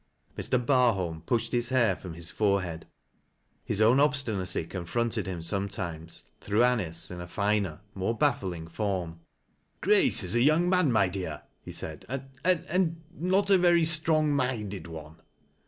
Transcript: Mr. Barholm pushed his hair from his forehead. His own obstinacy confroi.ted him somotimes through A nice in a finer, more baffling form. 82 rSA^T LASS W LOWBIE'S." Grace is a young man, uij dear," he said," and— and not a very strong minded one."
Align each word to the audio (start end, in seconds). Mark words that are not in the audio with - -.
Mr. 0.35 0.57
Barholm 0.59 1.21
pushed 1.27 1.51
his 1.51 1.69
hair 1.69 1.95
from 1.95 2.15
his 2.15 2.31
forehead. 2.31 2.87
His 3.63 3.83
own 3.83 3.99
obstinacy 3.99 4.65
confroi.ted 4.65 5.27
him 5.27 5.41
somotimes 5.41 6.23
through 6.39 6.63
A 6.63 6.75
nice 6.75 7.11
in 7.11 7.21
a 7.21 7.27
finer, 7.27 7.81
more 7.93 8.17
baffling 8.17 8.67
form. 8.67 9.19
82 9.83 9.85
rSA^T 9.85 9.85
LASS 9.85 9.85
W 9.85 9.93
LOWBIE'S." 9.93 10.03
Grace 10.19 10.23
is 10.23 10.35
a 10.35 10.41
young 10.41 10.69
man, 10.71 10.89
uij 10.91 11.11
dear," 11.11 11.41
he 11.61 11.71
said," 11.71 12.05
and— 12.09 12.65
and 12.67 13.03
not 13.13 13.51
a 13.51 13.59
very 13.59 13.85
strong 13.85 14.33
minded 14.35 14.87
one." 14.87 15.17